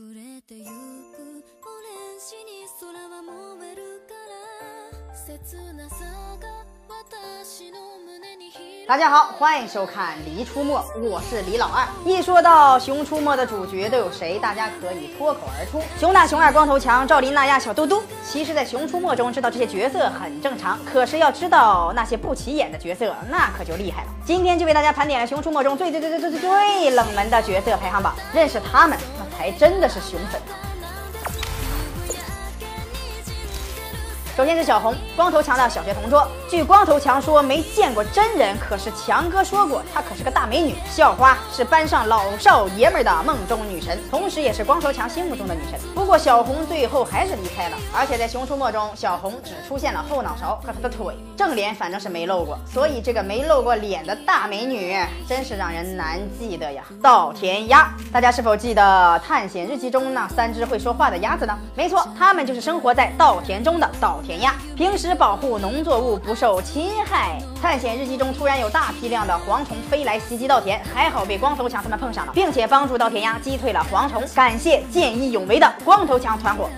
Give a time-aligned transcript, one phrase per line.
[0.00, 6.04] 溢れてゆくオレンジに空は燃えるから切なさ
[6.38, 6.46] が
[6.86, 11.88] 私の胸に響大家好，欢迎收看《梨出没》，我是李老二。
[12.04, 18.02] 一说到《熊出没》的主角都有谁，大家可以脱口而出：熊大、熊二、光头强、赵琳娜亚、小嘟嘟。
[18.24, 24.10] 其实，在《熊出没》中知道这些角色很正常，可是要知道那些不起眼的角色，那可就厉害了。
[24.24, 30.70] 今天就为大家盘点了《熊出没》中最最最最最最最冷门的角色排行榜，认识他们，那 还真的是熊粉。
[34.41, 36.27] 首先是小红，光头强的小学同桌。
[36.49, 40.73] 据光头强说没见过真人，可是强哥说过她可是个大美女。
[40.89, 45.79] 校花是班上老少爷们的梦中女神，同时也是光头强心目中的女神。
[45.93, 52.57] 不过小红最后还是离开了，而且在《熊出没》中，小红只出现了后脑勺和她的腿，正脸反正是没露过。
[52.65, 54.97] 所以这个没露过脸的大美女，
[55.29, 56.81] 真是让人难记得呀。
[56.99, 58.81] 稻田鸭，大家是否记得
[59.19, 61.55] 《探险日记》中那三只会说话的鸭子呢？
[61.75, 64.30] 没错，它们就是生活在稻田中的稻田。
[64.31, 67.37] 田鸭平时保护农作物不受侵害。
[67.61, 74.23] 探险日记中突然有大批量的蝗虫飞来袭击稻田，还好被光头强他们碰上了，并且帮助稻田鸭击退了蝗虫。
[74.33, 76.69] 感谢见义勇为的光头强团伙。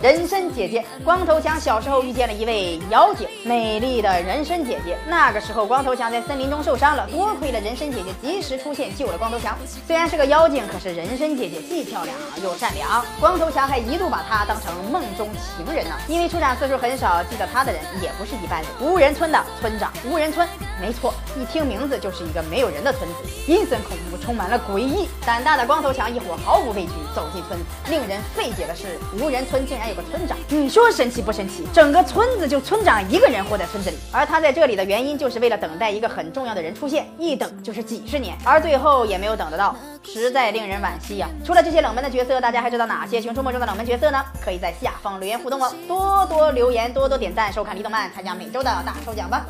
[0.00, 4.96] 人参姐姐，光头强小时候遇见了一位妖精，美丽的人参姐姐。
[5.06, 9.58] 那个时候，光头强在森林中受伤了，多亏了人参姐姐及时出现救了光头强。
[9.86, 15.94] 虽然是个妖精，可是人参姐姐既漂亮又善良，光头强还一度把她当成梦中情人呢。
[16.08, 18.70] 因为出场次数很少，记得她的人也不是一般人。
[18.80, 20.48] 无人村的村长，无人村，
[20.80, 25.06] 没错，一听名字就是一个没有人的村子，阴森恐怖，充满了诡异。
[25.26, 27.60] 胆大的光头强一伙毫无畏惧走进村。
[27.90, 31.66] 令人费解的是，无人村竟然有个村长，你说神奇不神奇？
[31.72, 39.74] 整个村子就村长一个人活在村子里，而他在这里的原因就是为了等待一个很重要的人出现，一等就是几十年，而最后也没有等得到，
[40.04, 41.28] 实在令人惋惜呀。
[41.44, 44.24] 除了这些冷门的角色，大家还知道哪些《熊出没》中的冷门角色呢？
[44.40, 49.44] 可以在下方留言互动哦，多多留言，多多点赞，收看李动漫，参加每周的大抽奖吧。